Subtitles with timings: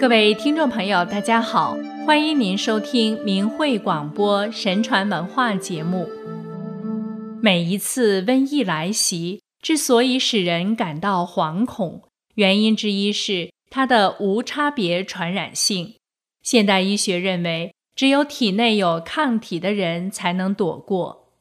[0.00, 6.08] 各位听众朋友，大家好，欢迎您收听明慧广播神传文化节目。
[7.42, 12.02] 每一次瘟疫来袭，之所以使人感到惶恐，
[12.36, 15.96] 原因之一是它的无差别传染性。
[16.44, 21.32] 现代医学认为，只有体内有抗体的人才能躲过。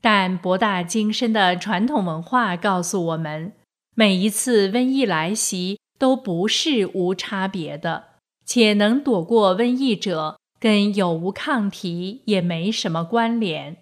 [0.00, 3.52] 但博大精深的传统文化告诉我们，
[3.94, 5.78] 每一次瘟疫来袭。
[6.02, 8.06] 都不是无差别的，
[8.44, 13.76] 且能躲过瘟疫者，跟有无抗体也没什么关联。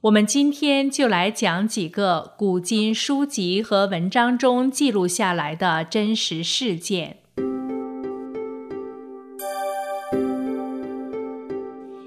[0.00, 7.18] 我们今天就来讲几个古今书籍和文章中记录下来的真实事件。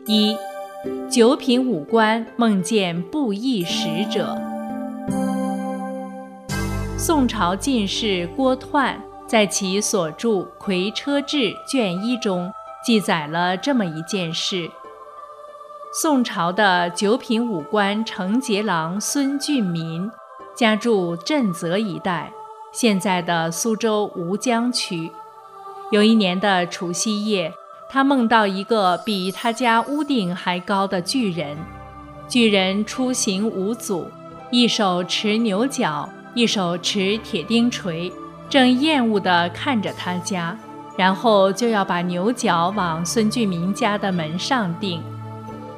[0.08, 0.36] 一，
[1.12, 4.36] 九品武官梦见布衣使者。
[6.98, 8.96] 宋朝进士郭湍。
[9.32, 12.52] 在其所著《葵车志》卷一中，
[12.86, 14.70] 记载了这么一件事：
[15.94, 20.12] 宋朝的九品武官承节郎孙俊民，
[20.54, 22.34] 家住震泽一带，
[22.74, 25.10] 现在的苏州吴江区。
[25.92, 27.54] 有一年的除夕夜，
[27.88, 31.58] 他梦到一个比他家屋顶还高的巨人，
[32.28, 34.12] 巨人出行无阻，
[34.50, 38.12] 一手持牛角，一手持铁钉锤。
[38.52, 40.58] 正厌恶地看着他家，
[40.98, 45.02] 然后就要把牛角往孙俊民家的门上钉。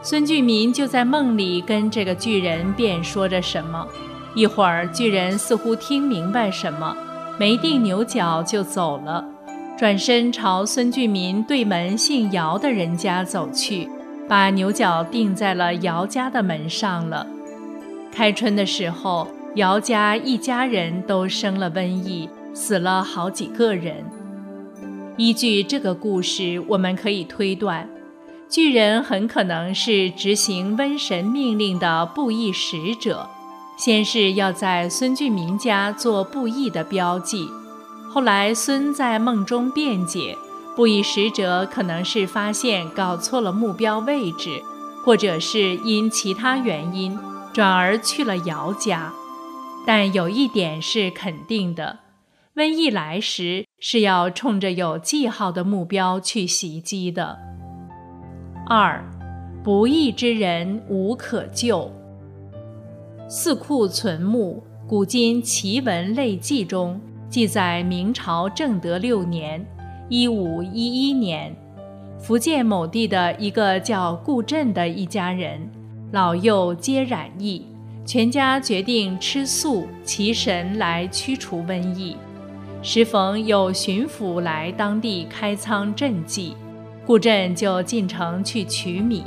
[0.02, 3.88] 孙俊民就在梦里跟这个巨人辩说着什么。
[4.34, 6.98] 一会儿，巨人似乎听明白什么，
[7.38, 9.24] 没钉牛角就走了，
[9.78, 13.88] 转身朝孙俊民对门姓姚的人家走去，
[14.28, 17.28] 把牛角钉在了姚家的门上了。
[18.12, 22.28] 开春的时候，姚家一家人都生了瘟疫。
[22.54, 24.06] 死了好几个人。
[25.18, 27.90] 依据这个故事，我们可以推断，
[28.50, 33.30] 巨人很可能是执行瘟神命令的布衣使者。
[33.76, 37.48] 先是要在孙俊民家做布衣的标记，
[38.10, 40.38] 后来孙在梦中辩解，
[40.76, 44.62] 布衣使者可能是发现搞错了目标位置，
[45.04, 47.18] 或者是因其他原因
[47.52, 49.12] 转而去了姚家。
[49.86, 52.00] 但有一点是肯定的。
[52.56, 57.36] 瘟疫来时是要冲着有记号的目标去袭击的。
[58.68, 59.04] 二，
[59.64, 61.92] 不义之人无可救。
[63.30, 69.66] 《四库存目·古今奇闻类记》中记载，明朝正德六年
[70.08, 71.56] （一五一一年），
[72.22, 75.68] 福建某地的一个叫顾振的一家人，
[76.12, 77.66] 老幼皆染疫，
[78.06, 82.16] 全家决定吃素祈神来驱除瘟疫。
[82.86, 86.54] 时逢有巡抚来当地开仓赈济，
[87.06, 89.24] 顾振就进城去取米。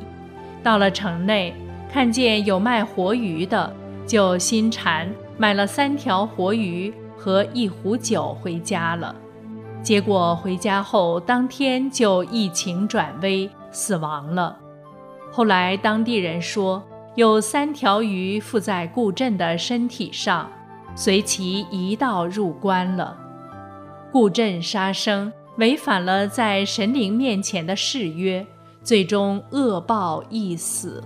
[0.62, 1.54] 到了城内，
[1.90, 3.74] 看见有卖活鱼的，
[4.06, 9.16] 就心馋，买了三条活鱼和一壶酒回家了。
[9.82, 14.54] 结果回家后，当天就疫情转危，死亡了。
[15.32, 16.82] 后来当地人说，
[17.14, 20.46] 有三条鱼附在顾振的身体上，
[20.94, 23.16] 随其一道入关了。
[24.18, 28.46] 故镇杀生，违反了在神灵面前的誓约，
[28.82, 31.04] 最终恶报一死。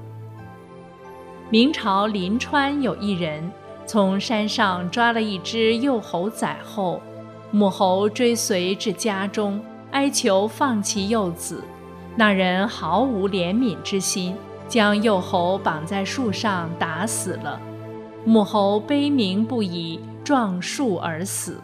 [1.50, 3.50] 明朝临川有一人，
[3.84, 7.02] 从山上抓了一只幼猴崽后，
[7.50, 9.60] 母猴追随至家中，
[9.90, 11.64] 哀求放弃幼子。
[12.14, 14.36] 那人毫无怜悯之心，
[14.68, 17.60] 将幼猴绑在树上打死了。
[18.24, 21.60] 母猴悲鸣不已，撞树而死。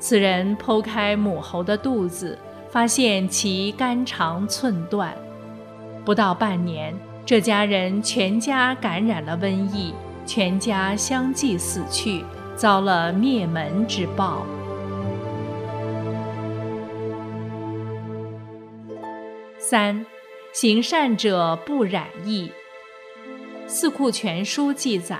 [0.00, 2.38] 此人剖开母猴的肚子，
[2.70, 5.14] 发现其肝肠寸断。
[6.04, 6.94] 不到半年，
[7.26, 9.92] 这家人全家感染了瘟疫，
[10.24, 12.24] 全家相继死去，
[12.56, 14.46] 遭了灭门之报。
[19.58, 20.06] 三，
[20.52, 22.50] 行善者不染疫。
[23.70, 25.18] 《四库全书》记载，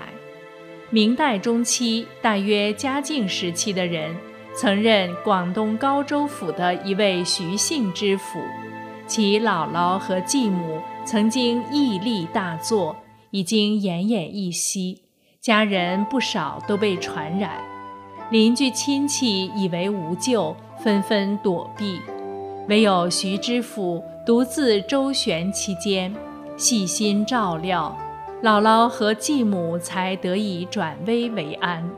[0.89, 4.15] 明代中期，大约嘉靖时期的人。
[4.55, 8.39] 曾任广东高州府的一位徐姓知府，
[9.07, 12.95] 其姥姥和继母曾经屹立大作，
[13.31, 15.03] 已经奄奄一息，
[15.39, 17.51] 家人不少都被传染，
[18.31, 22.01] 邻居亲戚以为无救，纷纷躲避，
[22.67, 26.13] 唯有徐知府独自周旋其间，
[26.57, 27.97] 细心照料，
[28.43, 31.89] 姥姥和继母才得以转危为安。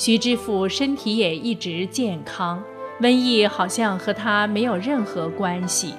[0.00, 2.64] 徐知府身体也一直健康，
[3.02, 5.94] 瘟疫好像和他没有任何关系。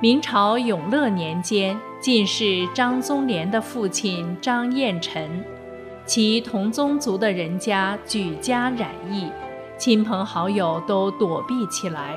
[0.00, 5.44] 明朝永乐年间，进士张宗廉的父亲张彦臣，
[6.04, 9.30] 其同宗族的人家举家染疫，
[9.78, 12.16] 亲朋好友都躲避起来。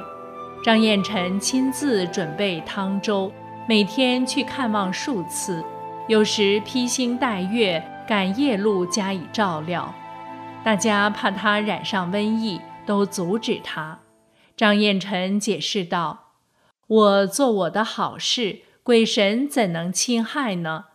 [0.64, 3.32] 张彦臣亲自准备汤粥，
[3.70, 5.64] 每天去看望数次，
[6.08, 9.94] 有时披星戴月赶夜路加以照料。
[10.68, 14.02] 大家怕他染上瘟疫，都阻止他。
[14.58, 16.34] 张彦臣解释道
[16.88, 20.88] ：“我做我的好事，鬼神怎能侵害呢？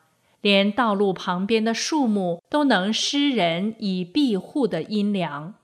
[0.42, 5.54] 连道路旁边的树木都能施人以庇护的阴凉，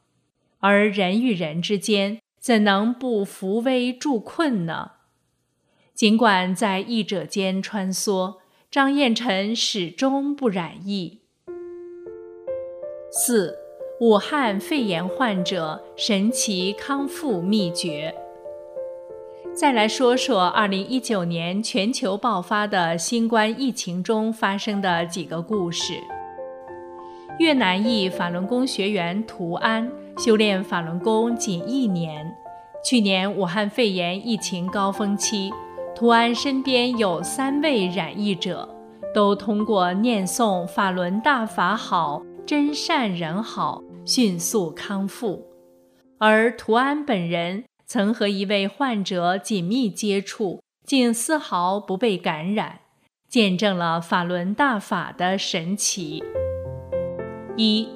[0.61, 4.93] 而人与人之间怎能不扶危助困呢？”
[5.93, 8.39] 尽管在疫者间穿梭，
[8.71, 11.21] 张彦臣始终不染疫。
[13.11, 13.68] 四。
[14.01, 18.15] 武汉肺炎患者神奇康复秘诀。
[19.53, 25.95] 再来说说2019年全球爆发的新冠疫情中发生的几个故事。
[27.41, 32.25] 越南裔法轮功学员涂安修炼法轮功仅一年，
[32.85, 35.53] 去年武汉肺炎疫情高峰期，
[35.97, 38.69] 涂安身边有三位染疫者，
[39.13, 43.83] 都通过念诵法轮大法好，真善人好。
[44.09, 45.45] 迅速康复，
[46.17, 52.81] 而图安本人曾和一位患者紧密接触，竟丝毫不被感染，
[53.29, 56.25] 见证了法轮大法的神奇。
[57.55, 57.87] 一，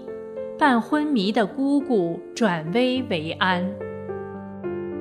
[0.59, 3.67] 半昏迷的姑姑转危为安。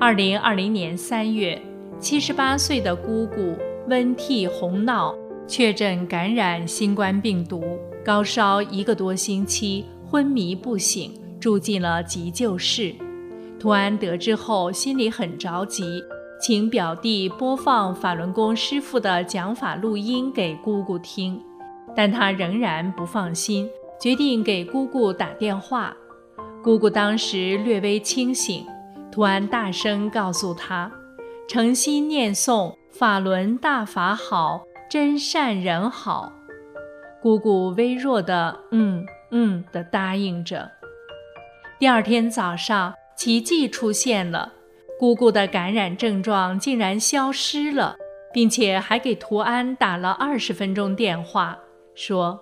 [0.00, 1.60] 二零二零年三月，
[1.98, 3.54] 七十八岁的姑姑
[3.86, 5.14] 温涕红闹，
[5.46, 7.62] 确诊感染新冠病毒，
[8.02, 9.84] 高烧一个多星期。
[10.12, 12.94] 昏迷不醒，住进了急救室。
[13.58, 16.04] 图安得知后，心里很着急，
[16.38, 21.40] 请表弟播放法轮功师傅的讲法录音给姑姑听，
[21.96, 23.66] 但他仍然不放心，
[23.98, 25.96] 决定给姑姑打电话。
[26.62, 28.66] 姑姑当时略微清醒，
[29.10, 30.92] 图安大声告诉他
[31.48, 34.60] ：“诚心念诵法轮大法好，
[34.90, 36.30] 真善人好。”
[37.22, 39.06] 姑姑微弱的“嗯”。
[39.32, 40.70] 嗯的答应着。
[41.80, 44.52] 第二天早上，奇迹出现了，
[45.00, 47.96] 姑姑的感染症状竟然消失了，
[48.32, 51.58] 并且还给图安打了二十分钟电话，
[51.94, 52.40] 说：“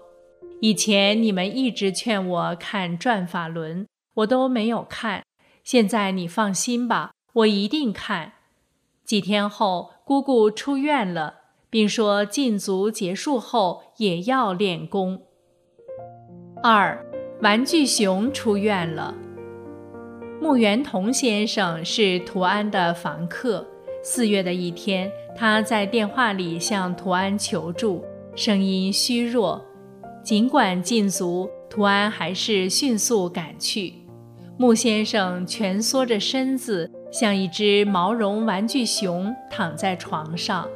[0.60, 3.84] 以前你们一直劝我看《转法轮》，
[4.16, 5.24] 我都没有看，
[5.64, 8.34] 现在你放心吧，我一定看。”
[9.06, 11.36] 几天后，姑姑出院了，
[11.70, 15.22] 并说禁足结束后也要练功。
[16.62, 17.02] 二，
[17.40, 19.14] 玩具熊出院了。
[20.42, 23.66] 木元同先生是图安的房客。
[24.02, 28.04] 四月的一天，他在电话里向图安求助，
[28.36, 29.64] 声音虚弱。
[30.22, 33.94] 尽管禁足，图安还是迅速赶去。
[34.58, 40.68] 穆先生蜷缩着身子，像一只毛绒玩具熊躺在床上。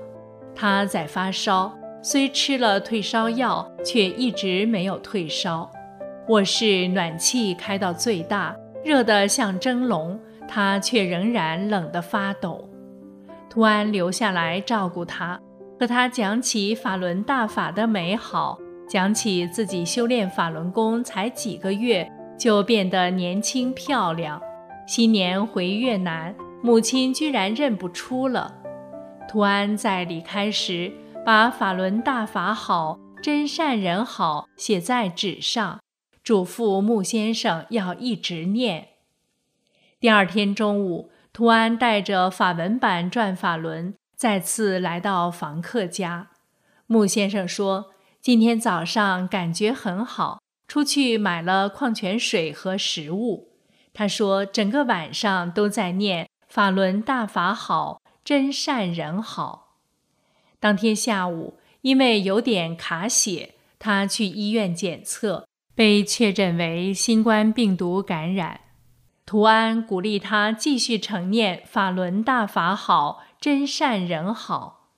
[0.54, 5.70] 他在发烧，虽吃了退烧药，却一直没有退烧。
[6.28, 12.68] 卧室暖气开到最大，热得像蒸笼，他却仍然冷得发抖。
[13.50, 15.38] 图安留下来照顾他，
[15.78, 24.40] 和他讲起法轮大法的美好，讲起自己修炼法轮功才几个月就变得年轻漂亮。
[24.86, 28.52] 新年回越南，母亲居然认不出了。
[29.28, 30.90] 图安在离开时，
[31.24, 35.80] 把法轮大法好，真善人好写在纸上。
[36.24, 38.88] 嘱咐穆先生要一直念。
[40.00, 46.30] 第二天中午，图安带着法文版转法轮再次来到房客家。
[46.86, 53.50] 穆先生说：“今天早上感觉很好，出去买了矿泉水和食物。”
[53.92, 59.76] 他说：“整个晚上都在念法轮大法好，真善人好。”
[60.58, 65.43] 当天下午，因为有点卡血，他去医院检测。
[65.74, 68.60] 被确诊为新冠病毒感染，
[69.26, 74.90] 图安鼓励他继续承念法轮大法好，真善人好。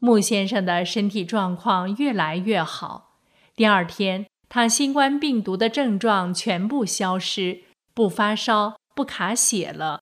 [0.00, 3.18] 穆先生的身体状况越来越好。
[3.54, 7.60] 第二天，他新冠病毒的症状全部消失，
[7.94, 10.00] 不发烧，不卡血了。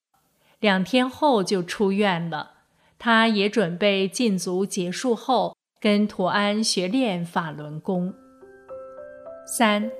[0.59, 2.53] 两天后就出院了。
[2.97, 8.13] 他也准备禁足结束后跟图安学练法轮功。
[9.45, 9.91] 三。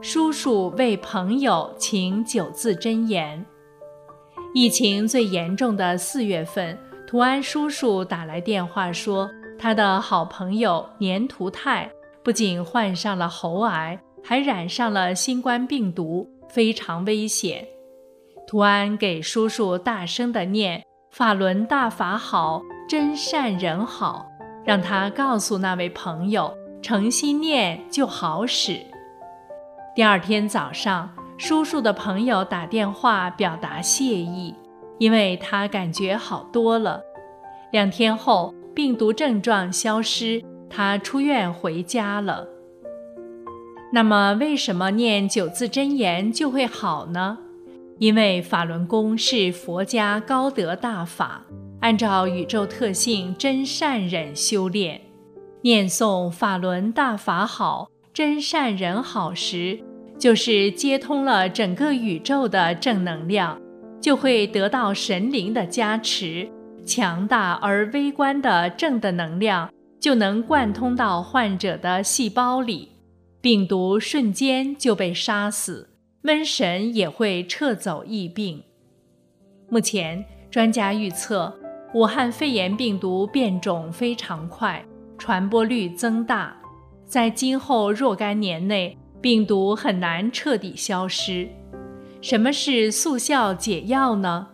[0.00, 3.44] 叔叔为朋友请九字真言。
[4.54, 9.28] 疫情最严重的四月份，图安叔叔打来电话说，
[9.58, 11.90] 他的好朋友年图泰
[12.22, 17.66] 不仅患上了喉癌，还染上了新冠病毒，非常危险。
[18.46, 24.26] 图安给叔叔大声地念“法轮大法好，真善人好”，
[24.64, 28.80] 让他告诉那位朋友，诚心念就好使。
[29.96, 34.54] 第二天早上，叔叔的朋友打电话表达谢意，
[34.98, 37.00] 因为他感觉好多了。
[37.72, 42.46] 两天后，病毒症状消失，他出院回家了。
[43.90, 47.38] 那么，为什么念九字真言就会好呢？
[47.98, 51.46] 因为法轮功是佛家高德大法，
[51.80, 55.00] 按照宇宙特性真善忍修炼，
[55.62, 59.78] 念诵法轮大法好，真善人好时，
[60.18, 63.60] 就是接通了整个宇宙的正能量，
[64.00, 66.48] 就会得到神灵的加持，
[66.82, 69.70] 强大而微观的正的能量
[70.00, 72.88] 就能贯通到患者的细胞里，
[73.42, 75.90] 病毒瞬间就被杀死。
[76.22, 78.62] 瘟神也会撤走疫病。
[79.68, 81.54] 目前，专家预测，
[81.92, 84.82] 武汉肺炎病毒变种非常快，
[85.18, 86.56] 传播率增大，
[87.06, 91.48] 在今后若干年内，病毒很难彻底消失。
[92.20, 94.48] 什么是速效解药呢？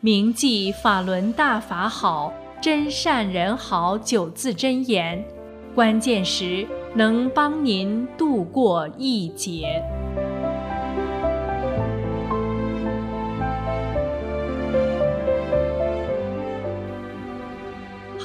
[0.00, 5.24] 铭记法轮大法好，真善人好九字真言，
[5.74, 9.82] 关键时能帮您度过一劫。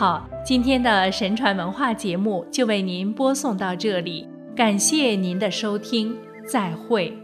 [0.01, 6.17] 好，今天的神传文化节目就为您播送到这里，感谢您的收听，
[6.47, 7.15] 再会。